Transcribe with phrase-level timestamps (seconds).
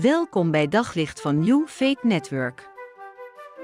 [0.00, 2.70] Welkom bij Daglicht van New Faith Network.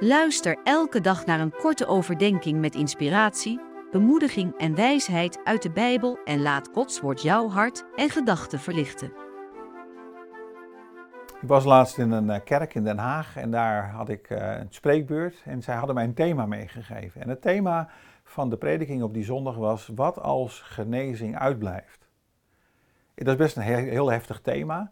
[0.00, 3.60] Luister elke dag naar een korte overdenking met inspiratie,
[3.90, 9.12] bemoediging en wijsheid uit de Bijbel en laat Gods woord jouw hart en gedachten verlichten.
[11.40, 14.58] Ik was laatst in een eh, kerk in Den Haag en daar had ik eh,
[14.58, 17.20] een spreekbeurt en zij hadden mij een thema meegegeven.
[17.20, 17.88] En het thema
[18.24, 22.09] van de prediking op die zondag was: Wat als genezing uitblijft?
[23.15, 24.91] Dat is best een heel heftig thema.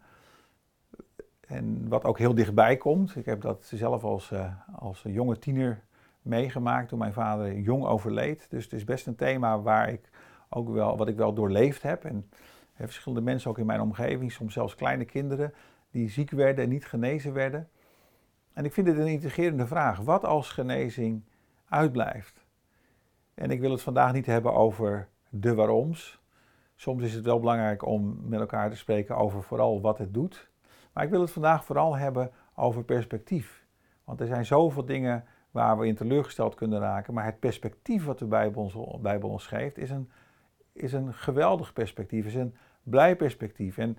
[1.48, 5.82] En wat ook heel dichtbij komt, ik heb dat zelf als, uh, als jonge tiener
[6.22, 8.46] meegemaakt toen mijn vader jong overleed.
[8.50, 10.10] Dus het is best een thema waar ik
[10.48, 12.04] ook wel, wat ik wel doorleefd heb.
[12.04, 12.30] En
[12.74, 15.54] verschillende mensen ook in mijn omgeving, soms zelfs kleine kinderen,
[15.90, 17.68] die ziek werden en niet genezen werden.
[18.52, 19.98] En ik vind het een intrigerende vraag.
[20.00, 21.22] Wat als genezing
[21.68, 22.46] uitblijft?
[23.34, 26.20] En ik wil het vandaag niet hebben over de waaroms.
[26.74, 30.50] Soms is het wel belangrijk om met elkaar te spreken over vooral wat het doet.
[30.98, 33.66] Maar ik wil het vandaag vooral hebben over perspectief.
[34.04, 37.14] Want er zijn zoveel dingen waar we in teleurgesteld kunnen raken.
[37.14, 40.10] Maar het perspectief wat de Bijbel ons, Bijbel ons geeft, is een,
[40.72, 42.26] is een geweldig perspectief.
[42.26, 43.78] Is een blij perspectief.
[43.78, 43.98] En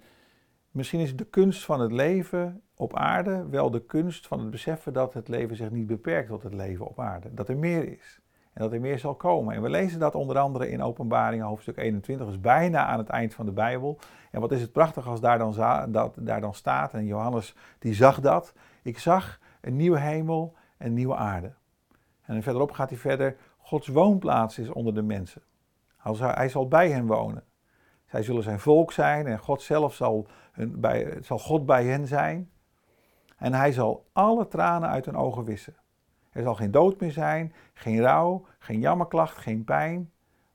[0.72, 4.94] misschien is de kunst van het leven op aarde wel de kunst van het beseffen
[4.94, 7.34] dat het leven zich niet beperkt tot het leven op aarde.
[7.34, 8.22] Dat er meer is.
[8.60, 9.56] En dat er meer zal komen.
[9.56, 13.34] En we lezen dat onder andere in Openbaring hoofdstuk 21, dus bijna aan het eind
[13.34, 14.00] van de Bijbel.
[14.32, 15.54] En wat is het prachtig als daar dan,
[15.92, 18.54] dat, daar dan staat, en Johannes die zag dat.
[18.84, 21.54] Ik zag een nieuwe hemel en een nieuwe aarde.
[22.22, 25.42] En verderop gaat hij verder, Gods woonplaats is onder de mensen.
[26.18, 27.44] Hij zal bij hen wonen.
[28.06, 32.08] Zij zullen zijn volk zijn en God zelf zal, hun, bij, zal God bij hen
[32.08, 32.52] zijn.
[33.38, 35.76] En hij zal alle tranen uit hun ogen wissen.
[36.32, 40.12] Er zal geen dood meer zijn, geen rouw, geen jammerklacht, geen pijn.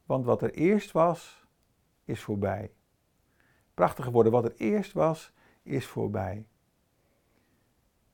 [0.07, 1.47] Want wat er eerst was,
[2.05, 2.71] is voorbij.
[3.75, 6.47] Prachtige woorden, wat er eerst was, is voorbij.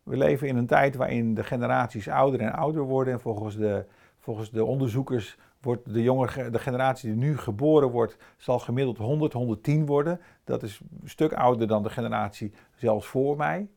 [0.02, 3.12] We leven in een tijd waarin de generaties ouder en ouder worden.
[3.12, 3.86] En volgens de,
[4.18, 9.32] volgens de onderzoekers wordt de jonge de generatie die nu geboren wordt, zal gemiddeld 100,
[9.32, 10.20] 110 worden.
[10.44, 13.68] Dat is een stuk ouder dan de generatie zelfs voor mij.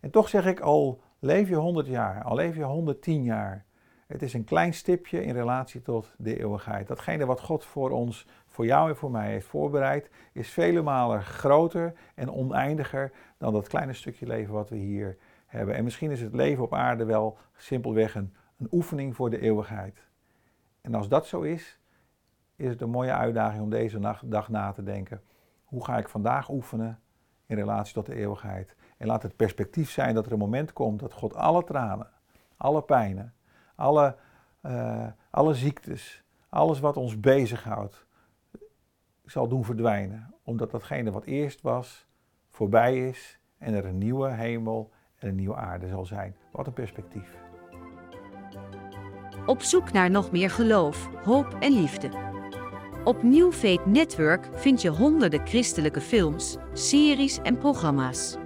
[0.00, 3.64] En toch zeg ik al Leef je 100 jaar, al leef je 110 jaar.
[4.06, 6.86] Het is een klein stipje in relatie tot de eeuwigheid.
[6.86, 11.22] Datgene wat God voor ons, voor jou en voor mij heeft voorbereid, is vele malen
[11.22, 15.16] groter en oneindiger dan dat kleine stukje leven wat we hier
[15.46, 15.74] hebben.
[15.74, 20.04] En misschien is het leven op aarde wel simpelweg een, een oefening voor de eeuwigheid.
[20.80, 21.78] En als dat zo is,
[22.56, 25.22] is het een mooie uitdaging om deze dag na te denken.
[25.64, 27.00] Hoe ga ik vandaag oefenen
[27.46, 28.76] in relatie tot de eeuwigheid?
[28.96, 32.10] En laat het perspectief zijn dat er een moment komt dat God alle tranen,
[32.56, 33.34] alle pijnen,
[33.74, 34.16] alle,
[34.62, 38.06] uh, alle ziektes, alles wat ons bezighoudt,
[39.24, 40.34] zal doen verdwijnen.
[40.42, 42.06] Omdat datgene wat eerst was,
[42.50, 46.36] voorbij is en er een nieuwe hemel en een nieuwe aarde zal zijn.
[46.52, 47.38] Wat een perspectief.
[49.46, 52.35] Op zoek naar nog meer geloof, hoop en liefde.
[53.06, 58.36] Op New Faith Network vind je honderden christelijke films, series en programma's.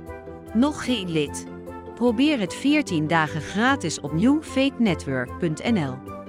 [0.52, 1.46] Nog geen lid?
[1.94, 6.19] Probeer het 14 dagen gratis op newfaithnetwork.nl.